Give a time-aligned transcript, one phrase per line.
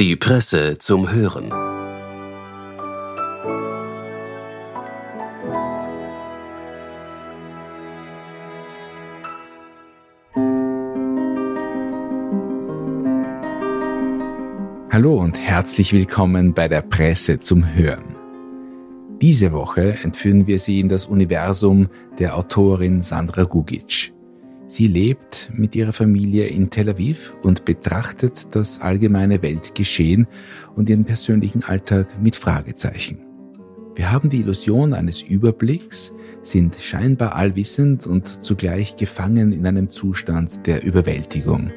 [0.00, 1.52] Die Presse zum Hören.
[14.90, 18.16] Hallo und herzlich willkommen bei der Presse zum Hören.
[19.20, 24.14] Diese Woche entführen wir Sie in das Universum der Autorin Sandra Gugic.
[24.70, 30.28] Sie lebt mit ihrer Familie in Tel Aviv und betrachtet das allgemeine Weltgeschehen
[30.76, 33.18] und ihren persönlichen Alltag mit Fragezeichen.
[33.96, 40.64] Wir haben die Illusion eines Überblicks, sind scheinbar allwissend und zugleich gefangen in einem Zustand
[40.68, 41.72] der Überwältigung.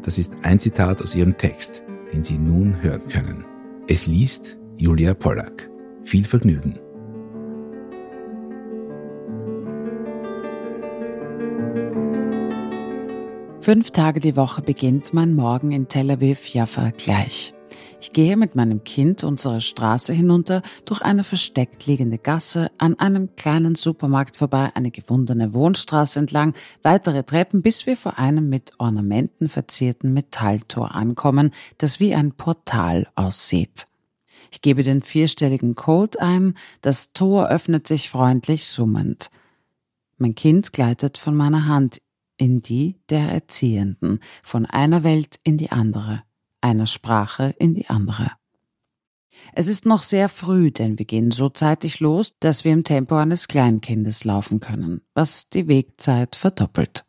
[0.00, 1.82] Das ist ein Zitat aus ihrem Text,
[2.14, 3.44] den Sie nun hören können.
[3.88, 5.68] Es liest Julia Pollack.
[6.02, 6.78] Viel Vergnügen.
[13.66, 17.52] Fünf Tage die Woche beginnt mein Morgen in Tel Aviv Jaffa gleich.
[18.00, 23.34] Ich gehe mit meinem Kind unsere Straße hinunter, durch eine versteckt liegende Gasse, an einem
[23.34, 29.48] kleinen Supermarkt vorbei, eine gewundene Wohnstraße entlang, weitere Treppen, bis wir vor einem mit Ornamenten
[29.48, 33.88] verzierten Metalltor ankommen, das wie ein Portal aussieht.
[34.52, 39.28] Ich gebe den vierstelligen Code ein, das Tor öffnet sich freundlich summend.
[40.18, 42.00] Mein Kind gleitet von meiner Hand
[42.36, 46.22] in die der Erziehenden, von einer Welt in die andere,
[46.60, 48.32] einer Sprache in die andere.
[49.52, 53.16] Es ist noch sehr früh, denn wir gehen so zeitig los, dass wir im Tempo
[53.16, 57.04] eines Kleinkindes laufen können, was die Wegzeit verdoppelt.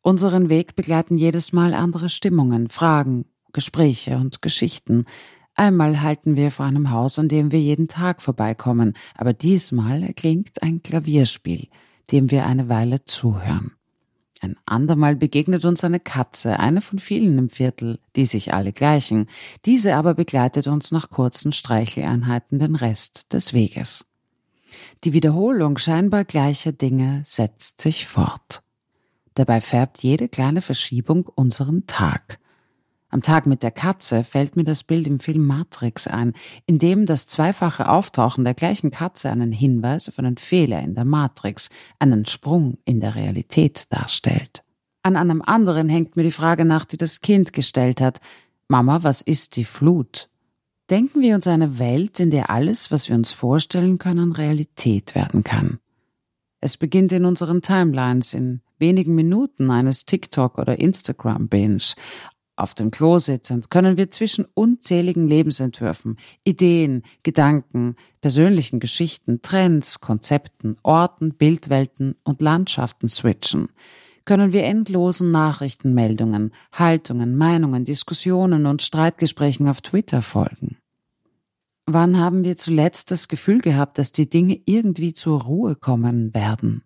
[0.00, 5.04] Unseren Weg begleiten jedes Mal andere Stimmungen, Fragen, Gespräche und Geschichten.
[5.54, 10.62] Einmal halten wir vor einem Haus, an dem wir jeden Tag vorbeikommen, aber diesmal erklingt
[10.62, 11.68] ein Klavierspiel,
[12.12, 13.72] dem wir eine Weile zuhören.
[14.40, 19.26] Ein andermal begegnet uns eine Katze, eine von vielen im Viertel, die sich alle gleichen.
[19.64, 24.06] Diese aber begleitet uns nach kurzen Streicheleinheiten den Rest des Weges.
[25.04, 28.62] Die Wiederholung scheinbar gleicher Dinge setzt sich fort.
[29.34, 32.38] Dabei färbt jede kleine Verschiebung unseren Tag.
[33.10, 36.34] Am Tag mit der Katze fällt mir das Bild im Film Matrix ein,
[36.66, 41.06] in dem das zweifache Auftauchen der gleichen Katze einen Hinweis auf einen Fehler in der
[41.06, 44.62] Matrix, einen Sprung in der Realität darstellt.
[45.02, 48.20] An einem anderen hängt mir die Frage nach, die das Kind gestellt hat.
[48.68, 50.28] Mama, was ist die Flut?
[50.90, 55.44] Denken wir uns eine Welt, in der alles, was wir uns vorstellen können, Realität werden
[55.44, 55.78] kann.
[56.60, 61.94] Es beginnt in unseren Timelines, in wenigen Minuten eines TikTok oder Instagram Binge,
[62.58, 70.76] auf dem Klo sitzend können wir zwischen unzähligen Lebensentwürfen, Ideen, Gedanken, persönlichen Geschichten, Trends, Konzepten,
[70.82, 73.68] Orten, Bildwelten und Landschaften switchen.
[74.24, 80.76] Können wir endlosen Nachrichtenmeldungen, Haltungen, Meinungen, Diskussionen und Streitgesprächen auf Twitter folgen.
[81.86, 86.82] Wann haben wir zuletzt das Gefühl gehabt, dass die Dinge irgendwie zur Ruhe kommen werden?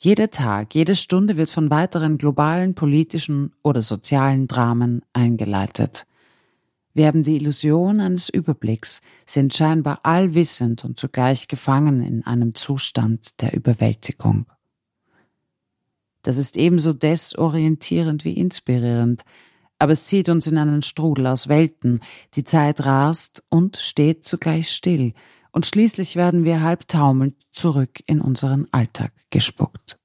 [0.00, 6.06] Jeder Tag, jede Stunde wird von weiteren globalen politischen oder sozialen Dramen eingeleitet.
[6.94, 13.42] Wir haben die Illusion eines Überblicks, sind scheinbar allwissend und zugleich gefangen in einem Zustand
[13.42, 14.46] der Überwältigung.
[16.22, 19.24] Das ist ebenso desorientierend wie inspirierend,
[19.80, 22.00] aber es zieht uns in einen Strudel aus Welten,
[22.34, 25.12] die Zeit rast und steht zugleich still,
[25.52, 29.98] und schließlich werden wir halb taumelnd zurück in unseren Alltag gespuckt.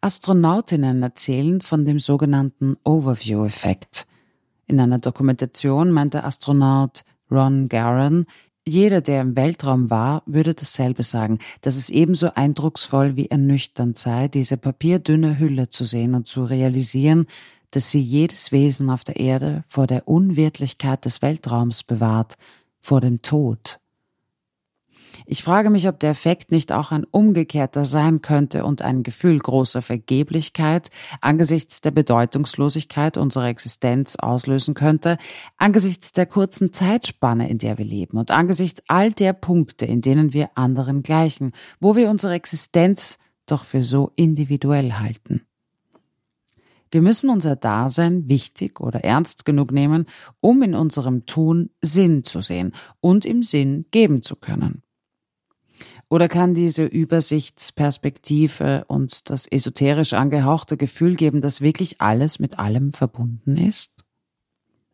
[0.00, 4.06] Astronautinnen erzählen von dem sogenannten Overview-Effekt.
[4.66, 8.26] In einer Dokumentation meinte Astronaut Ron Garan,
[8.66, 14.28] jeder, der im Weltraum war, würde dasselbe sagen, dass es ebenso eindrucksvoll wie ernüchternd sei,
[14.28, 17.26] diese papierdünne Hülle zu sehen und zu realisieren,
[17.72, 22.36] dass sie jedes Wesen auf der Erde vor der Unwirtlichkeit des Weltraums bewahrt,
[22.80, 23.80] vor dem Tod,
[25.26, 29.38] ich frage mich, ob der Effekt nicht auch ein umgekehrter sein könnte und ein Gefühl
[29.38, 35.18] großer Vergeblichkeit angesichts der Bedeutungslosigkeit unserer Existenz auslösen könnte,
[35.56, 40.32] angesichts der kurzen Zeitspanne, in der wir leben und angesichts all der Punkte, in denen
[40.32, 45.46] wir anderen gleichen, wo wir unsere Existenz doch für so individuell halten.
[46.94, 50.06] Wir müssen unser Dasein wichtig oder ernst genug nehmen,
[50.38, 54.83] um in unserem Tun Sinn zu sehen und im Sinn geben zu können.
[56.14, 62.92] Oder kann diese Übersichtsperspektive uns das esoterisch angehauchte Gefühl geben, dass wirklich alles mit allem
[62.92, 63.94] verbunden ist?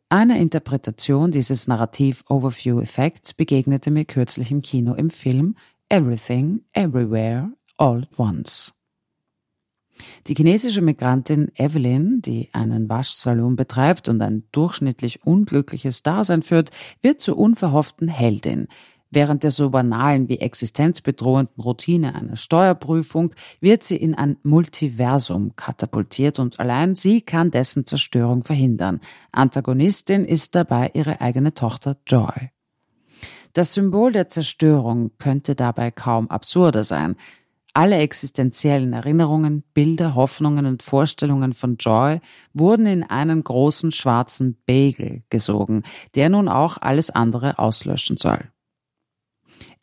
[0.08, 5.56] Eine Interpretation dieses Narrativ-Overview-Effekts begegnete mir kürzlich im Kino im Film
[5.90, 8.73] Everything, Everywhere, All at Once.
[10.26, 16.70] Die chinesische Migrantin Evelyn, die einen Waschsalon betreibt und ein durchschnittlich unglückliches Dasein führt,
[17.02, 18.69] wird zur unverhofften Heldin.
[19.12, 26.38] Während der so banalen wie existenzbedrohenden Routine einer Steuerprüfung wird sie in ein Multiversum katapultiert
[26.38, 29.00] und allein sie kann dessen Zerstörung verhindern.
[29.32, 32.50] Antagonistin ist dabei ihre eigene Tochter Joy.
[33.52, 37.16] Das Symbol der Zerstörung könnte dabei kaum absurder sein.
[37.74, 42.20] Alle existenziellen Erinnerungen, Bilder, Hoffnungen und Vorstellungen von Joy
[42.54, 45.82] wurden in einen großen schwarzen Bagel gesogen,
[46.14, 48.50] der nun auch alles andere auslöschen soll.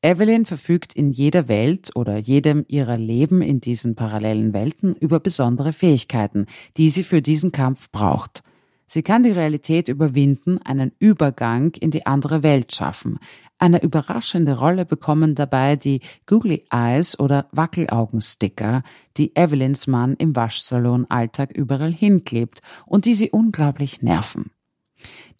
[0.01, 5.73] Evelyn verfügt in jeder Welt oder jedem ihrer Leben in diesen parallelen Welten über besondere
[5.73, 6.45] Fähigkeiten,
[6.77, 8.43] die sie für diesen Kampf braucht.
[8.89, 13.19] Sie kann die Realität überwinden, einen Übergang in die andere Welt schaffen.
[13.57, 18.83] Eine überraschende Rolle bekommen dabei die Googly Eyes oder Wackelaugensticker,
[19.17, 24.51] die Evelyns Mann im Waschsalon Alltag überall hinklebt und die sie unglaublich nerven.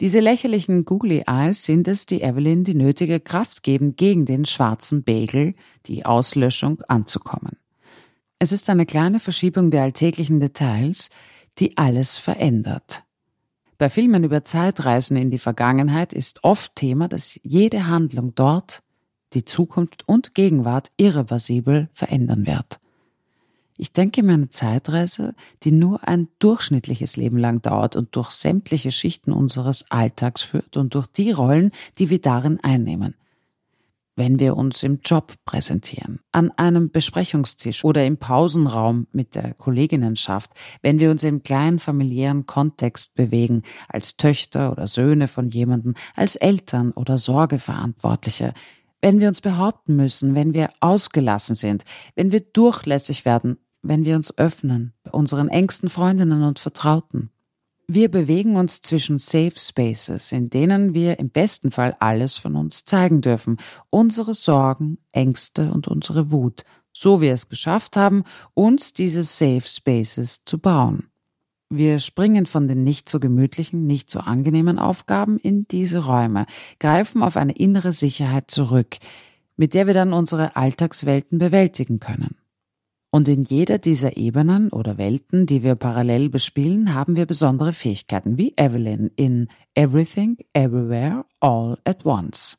[0.00, 5.02] Diese lächerlichen Googly Eyes sind es, die Evelyn die nötige Kraft geben, gegen den schwarzen
[5.02, 5.54] Bagel,
[5.86, 7.56] die Auslöschung, anzukommen.
[8.38, 11.10] Es ist eine kleine Verschiebung der alltäglichen Details,
[11.58, 13.02] die alles verändert.
[13.78, 18.82] Bei Filmen über Zeitreisen in die Vergangenheit ist oft Thema, dass jede Handlung dort
[19.34, 22.80] die Zukunft und Gegenwart irreversibel verändern wird.
[23.78, 28.90] Ich denke mir eine Zeitreise, die nur ein durchschnittliches Leben lang dauert und durch sämtliche
[28.90, 33.14] Schichten unseres Alltags führt und durch die Rollen, die wir darin einnehmen–
[34.18, 40.50] wenn wir uns im Job präsentieren, an einem Besprechungstisch oder im Pausenraum mit der Kolleginnenschaft,
[40.82, 46.34] wenn wir uns im kleinen familiären Kontext bewegen, als Töchter oder Söhne von jemandem, als
[46.34, 48.54] Eltern oder Sorgeverantwortliche,
[49.00, 51.84] wenn wir uns behaupten müssen, wenn wir ausgelassen sind,
[52.16, 57.30] wenn wir durchlässig werden, wenn wir uns öffnen, bei unseren engsten Freundinnen und Vertrauten.
[57.86, 62.84] Wir bewegen uns zwischen Safe Spaces, in denen wir im besten Fall alles von uns
[62.84, 63.56] zeigen dürfen,
[63.88, 70.44] unsere Sorgen, Ängste und unsere Wut, so wir es geschafft haben, uns diese Safe Spaces
[70.44, 71.08] zu bauen.
[71.70, 76.46] Wir springen von den nicht so gemütlichen, nicht so angenehmen Aufgaben in diese Räume,
[76.80, 78.96] greifen auf eine innere Sicherheit zurück,
[79.56, 82.36] mit der wir dann unsere Alltagswelten bewältigen können.
[83.10, 88.36] Und in jeder dieser Ebenen oder Welten, die wir parallel bespielen, haben wir besondere Fähigkeiten,
[88.36, 92.58] wie Evelyn in Everything, Everywhere, All at Once.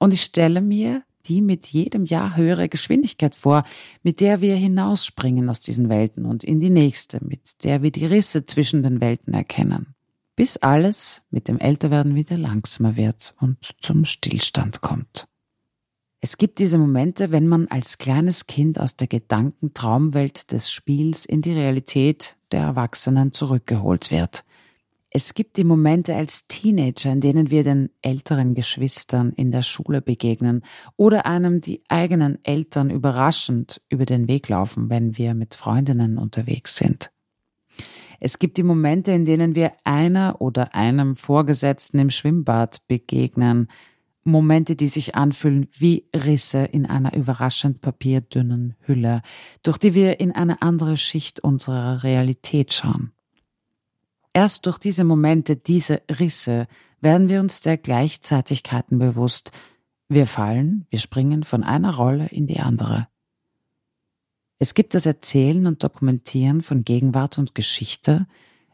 [0.00, 3.64] Und ich stelle mir die mit jedem Jahr höhere Geschwindigkeit vor,
[4.02, 8.06] mit der wir hinausspringen aus diesen Welten und in die nächste, mit der wir die
[8.06, 9.94] Risse zwischen den Welten erkennen,
[10.36, 15.28] bis alles mit dem Älterwerden wieder langsamer wird und zum Stillstand kommt.
[16.20, 21.42] Es gibt diese Momente, wenn man als kleines Kind aus der Gedankentraumwelt des Spiels in
[21.42, 24.44] die Realität der Erwachsenen zurückgeholt wird.
[25.10, 30.02] Es gibt die Momente als Teenager, in denen wir den älteren Geschwistern in der Schule
[30.02, 30.64] begegnen
[30.96, 36.76] oder einem die eigenen Eltern überraschend über den Weg laufen, wenn wir mit Freundinnen unterwegs
[36.76, 37.10] sind.
[38.20, 43.68] Es gibt die Momente, in denen wir einer oder einem Vorgesetzten im Schwimmbad begegnen,
[44.28, 49.22] Momente, die sich anfühlen wie Risse in einer überraschend papierdünnen Hülle,
[49.62, 53.12] durch die wir in eine andere Schicht unserer Realität schauen.
[54.32, 56.68] Erst durch diese Momente, diese Risse,
[57.00, 59.52] werden wir uns der Gleichzeitigkeiten bewusst.
[60.08, 63.08] Wir fallen, wir springen von einer Rolle in die andere.
[64.58, 68.26] Es gibt das Erzählen und Dokumentieren von Gegenwart und Geschichte,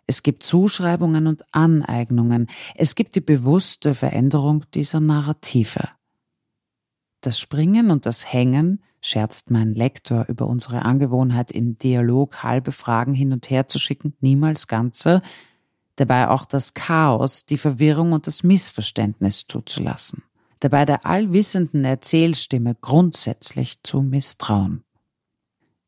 [0.07, 2.49] es gibt Zuschreibungen und Aneignungen.
[2.75, 5.89] Es gibt die bewusste Veränderung dieser Narrative.
[7.21, 13.15] Das Springen und das Hängen scherzt mein Lektor über unsere Angewohnheit, in Dialog halbe Fragen
[13.15, 15.23] hin und her zu schicken, niemals ganze,
[15.97, 20.23] dabei auch das Chaos, die Verwirrung und das Missverständnis zuzulassen,
[20.61, 24.85] dabei der allwissenden Erzählstimme grundsätzlich zu misstrauen.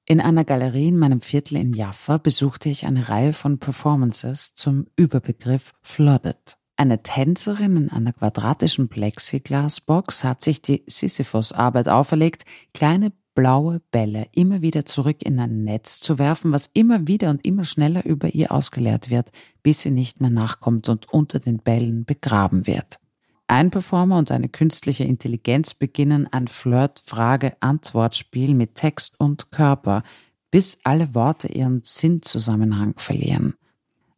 [0.08, 4.86] In einer Galerie in meinem Viertel in Jaffa besuchte ich eine Reihe von Performances zum
[4.94, 6.58] Überbegriff Flooded.
[6.76, 14.62] Eine Tänzerin in einer quadratischen Plexiglasbox hat sich die Sisyphus-Arbeit auferlegt, kleine blaue Bälle immer
[14.62, 18.52] wieder zurück in ein Netz zu werfen, was immer wieder und immer schneller über ihr
[18.52, 19.32] ausgeleert wird,
[19.64, 23.00] bis sie nicht mehr nachkommt und unter den Bällen begraben wird.
[23.48, 30.02] Ein Performer und eine künstliche Intelligenz beginnen ein Flirt-Frage-Antwort-Spiel mit Text und Körper,
[30.50, 33.54] bis alle Worte ihren Sinnzusammenhang verlieren.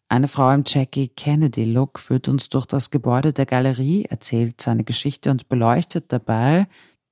[0.08, 5.30] Eine Frau im Jackie Kennedy-Look führt uns durch das Gebäude der Galerie, erzählt seine Geschichte
[5.30, 6.66] und beleuchtet dabei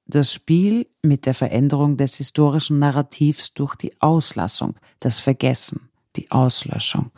[0.07, 7.11] das Spiel mit der Veränderung des historischen Narrativs durch die Auslassung, das Vergessen, die Auslöschung.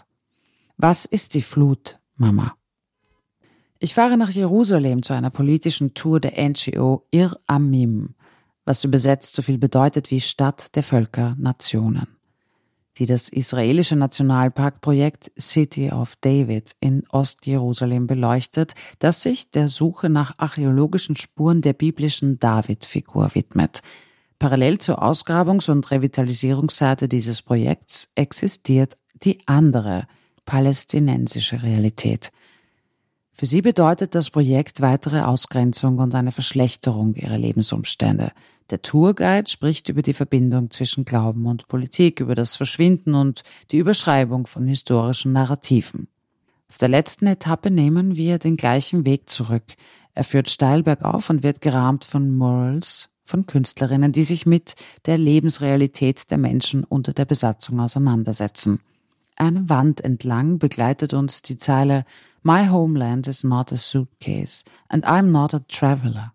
[0.76, 2.56] Was ist die Flut, Mama?
[3.78, 8.14] Ich fahre nach Jerusalem zu einer politischen Tour der NGO Ir Amim,
[8.64, 12.18] was übersetzt so viel bedeutet wie Stadt der Völker, Nationen
[12.98, 20.34] die das israelische Nationalparkprojekt City of David in Ostjerusalem beleuchtet, das sich der Suche nach
[20.38, 23.82] archäologischen Spuren der biblischen David-Figur widmet.
[24.38, 30.06] Parallel zur Ausgrabungs- und Revitalisierungsseite dieses Projekts existiert die andere
[30.44, 32.30] palästinensische Realität.
[33.38, 38.32] Für sie bedeutet das Projekt weitere Ausgrenzung und eine Verschlechterung ihrer Lebensumstände.
[38.70, 43.78] Der Tourguide spricht über die Verbindung zwischen Glauben und Politik, über das Verschwinden und die
[43.78, 46.08] Überschreibung von historischen Narrativen.
[46.68, 49.62] Auf der letzten Etappe nehmen wir den gleichen Weg zurück.
[50.14, 54.74] Er führt steil bergauf und wird gerahmt von Murals, von Künstlerinnen, die sich mit
[55.06, 58.80] der Lebensrealität der Menschen unter der Besatzung auseinandersetzen.
[59.36, 62.04] Eine Wand entlang begleitet uns die Zeile
[62.42, 66.32] My homeland is not a suitcase and I'm not a traveler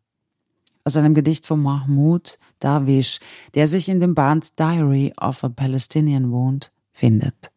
[0.83, 3.19] aus einem Gedicht von Mahmoud Darwish,
[3.55, 7.51] der sich in dem Band Diary of a Palestinian wohnt, findet.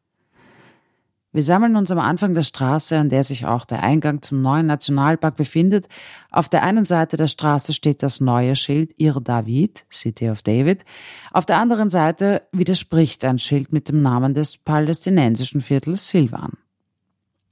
[1.33, 4.65] Wir sammeln uns am Anfang der Straße, an der sich auch der Eingang zum neuen
[4.65, 5.87] Nationalpark befindet.
[6.31, 10.87] Auf der einen Seite der Straße steht das neue Schild Ir David, City of David.
[11.33, 16.53] Auf der anderen Seite widerspricht ein Schild mit dem Namen des palästinensischen Viertels Silvan.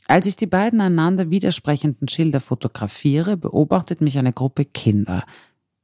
[0.07, 5.25] Als ich die beiden einander widersprechenden Schilder fotografiere, beobachtet mich eine Gruppe Kinder.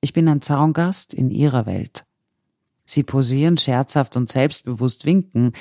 [0.01, 2.05] Ich bin ein Zaungast in ihrer Welt.
[2.85, 5.53] Sie posieren scherzhaft und selbstbewusst winken.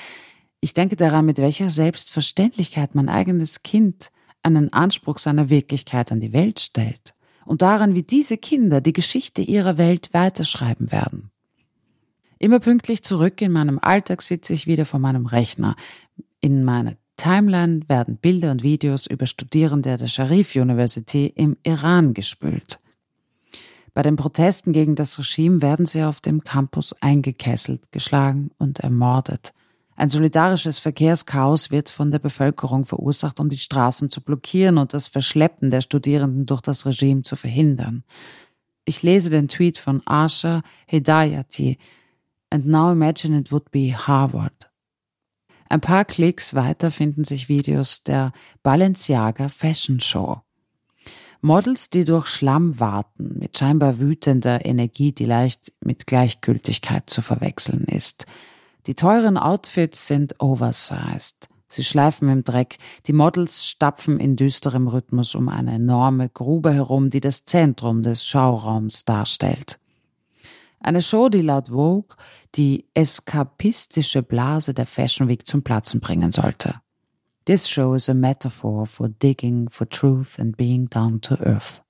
[0.62, 4.12] Ich denke daran, mit welcher Selbstverständlichkeit mein eigenes Kind
[4.44, 7.14] einen Anspruch seiner Wirklichkeit an die Welt stellt
[7.46, 11.32] und daran, wie diese Kinder die Geschichte ihrer Welt weiterschreiben werden.
[12.40, 15.76] Immer pünktlich zurück in meinem Alltag sitze ich wieder vor meinem Rechner.
[16.40, 22.80] In meiner Timeline werden Bilder und Videos über Studierende der Sharif University im Iran gespült.
[23.94, 29.54] Bei den Protesten gegen das Regime werden sie auf dem Campus eingekesselt, geschlagen und ermordet.
[29.98, 35.10] Ein solidarisches Verkehrschaos wird von der Bevölkerung verursacht, um die Straßen zu blockieren und das
[35.10, 38.06] Verschleppen der Studierenden durch das Regime zu verhindern.
[38.86, 41.78] Ich lese den Tweet von Asha Hedayati.
[42.50, 44.69] And now imagine it would be Harvard.
[45.70, 48.34] Ein paar Klicks weiter finden sich Videos der
[48.64, 50.42] Balenciaga Fashion Show.
[51.42, 57.86] Models, die durch Schlamm warten, mit scheinbar wütender Energie, die leicht mit Gleichgültigkeit zu verwechseln
[57.86, 58.26] ist.
[58.88, 61.48] Die teuren Outfits sind oversized.
[61.68, 62.78] Sie schleifen im Dreck.
[63.06, 68.26] Die Models stapfen in düsterem Rhythmus um eine enorme Grube herum, die das Zentrum des
[68.26, 69.80] Schauraums darstellt.
[70.80, 72.16] Eine Show, die laut Vogue
[72.56, 76.82] die eskapistische Blase der Fashion Week zum Platzen bringen sollte.
[77.46, 81.82] This show is a metaphor for digging for truth and being down to earth.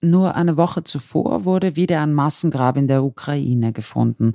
[0.00, 4.34] Nur eine Woche zuvor wurde wieder ein Massengrab in der Ukraine gefunden.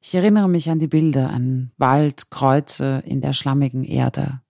[0.00, 4.40] Ich erinnere mich an die Bilder, ein Wald, Kreuze in der schlammigen Erde.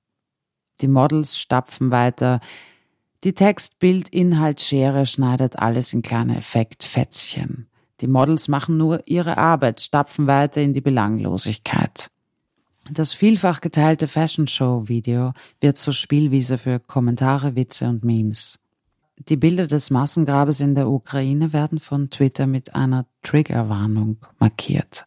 [0.81, 2.41] Die Models stapfen weiter.
[3.23, 7.70] Die Text-Bild-Inhalt-Schere schneidet alles in kleine Effektfätzchen.
[8.01, 12.11] Die Models machen nur ihre Arbeit, stapfen weiter in die Belanglosigkeit.
[12.91, 18.59] Das vielfach geteilte Fashion Show Video wird zur Spielwiese für Kommentare, Witze und Memes.
[19.29, 25.05] Die Bilder des Massengrabes in der Ukraine werden von Twitter mit einer Triggerwarnung markiert.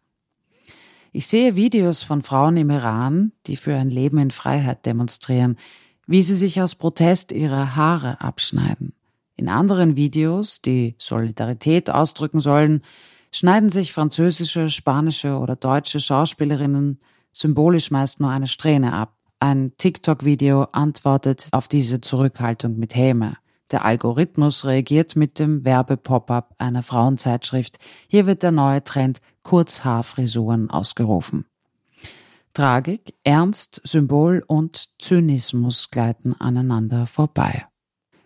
[1.12, 5.58] Ich sehe Videos von Frauen im Iran, die für ein Leben in Freiheit demonstrieren,
[6.06, 8.94] wie sie sich aus Protest ihre Haare abschneiden.
[9.36, 12.82] In anderen Videos, die Solidarität ausdrücken sollen,
[13.32, 17.00] schneiden sich französische, spanische oder deutsche Schauspielerinnen
[17.34, 19.18] symbolisch meist nur eine Strähne ab.
[19.40, 23.36] Ein TikTok-Video antwortet auf diese Zurückhaltung mit Häme.
[23.72, 27.80] Der Algorithmus reagiert mit dem Werbe-Pop-up einer Frauenzeitschrift.
[28.08, 31.46] Hier wird der neue Trend Kurzhaarfrisuren ausgerufen.
[32.54, 37.66] Tragik, Ernst, Symbol und Zynismus gleiten aneinander vorbei.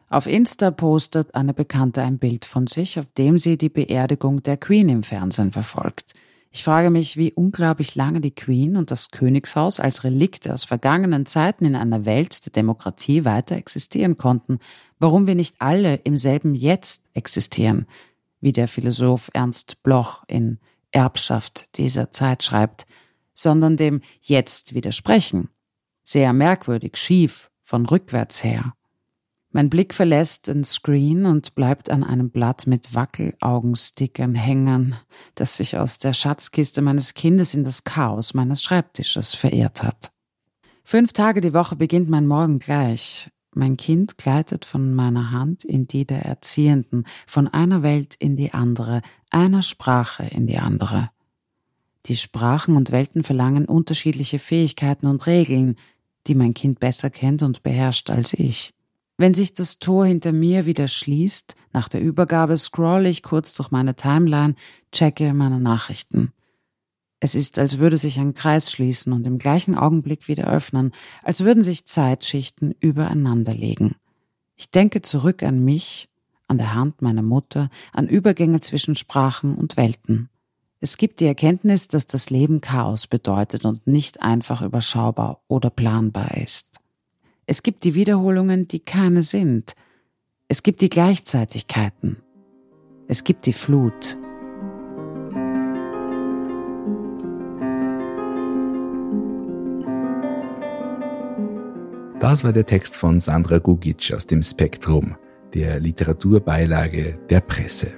[0.10, 4.56] Auf Insta postet eine Bekannte ein Bild von sich, auf dem sie die Beerdigung der
[4.56, 6.14] Queen im Fernsehen verfolgt.
[6.50, 11.26] Ich frage mich, wie unglaublich lange die Queen und das Königshaus als Relikte aus vergangenen
[11.26, 14.60] Zeiten in einer Welt der Demokratie weiter existieren konnten,
[14.98, 17.86] warum wir nicht alle im selben Jetzt existieren,
[18.40, 20.58] wie der Philosoph Ernst Bloch in
[20.92, 22.88] Erbschaft dieser Zeit schreibt,
[23.34, 25.50] sondern dem Jetzt widersprechen.
[26.04, 28.74] Sehr merkwürdig, schief, von rückwärts her.
[29.52, 34.96] Mein Blick verlässt den Screen und bleibt an einem Blatt mit Wackelaugenstickern hängen,
[35.36, 40.12] das sich aus der Schatzkiste meines Kindes in das Chaos meines Schreibtisches verirrt hat.
[40.84, 43.30] Fünf Tage die Woche beginnt mein Morgen gleich.
[43.54, 48.54] Mein Kind gleitet von meiner Hand in die der Erziehenden, von einer Welt in die
[48.54, 51.10] andere, einer Sprache in die andere.
[52.06, 55.78] Die Sprachen und Welten verlangen unterschiedliche Fähigkeiten und Regeln,
[56.28, 58.74] die mein Kind besser kennt und beherrscht als ich.
[59.18, 63.72] Wenn sich das Tor hinter mir wieder schließt, nach der Übergabe scroll ich kurz durch
[63.72, 64.56] meine Timeline,
[64.92, 66.34] checke meine Nachrichten.
[67.20, 70.92] Es ist, als würde sich ein Kreis schließen und im gleichen Augenblick wieder öffnen,
[71.24, 73.96] als würden sich Zeitschichten übereinander legen.
[74.56, 76.10] Ich denke zurück an mich,
[76.48, 80.30] an der Hand meiner Mutter, an Übergänge zwischen Sprachen und Welten.
[80.80, 86.38] Es gibt die Erkenntnis, dass das Leben Chaos bedeutet und nicht einfach überschaubar oder planbar
[86.38, 86.80] ist.
[87.50, 89.74] Es gibt die Wiederholungen, die keine sind.
[90.50, 92.18] Es gibt die Gleichzeitigkeiten.
[93.08, 94.18] Es gibt die Flut.
[102.20, 105.16] Das war der Text von Sandra Gugic aus dem Spektrum,
[105.54, 107.94] der Literaturbeilage der Presse.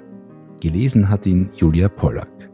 [0.62, 2.52] Gelesen hat ihn Julia Pollack.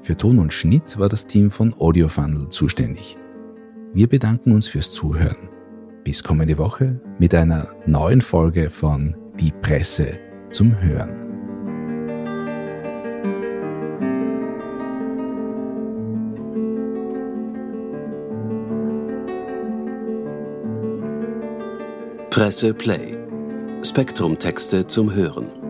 [0.00, 3.16] Für Ton und Schnitt war das Team von Audiofunnel zuständig.
[3.94, 5.55] Wir bedanken uns fürs Zuhören
[6.06, 10.20] bis kommende Woche mit einer neuen Folge von Die Presse
[10.50, 11.10] zum Hören.
[22.30, 23.18] Presse Play.
[23.82, 25.65] Spektrum Texte zum Hören.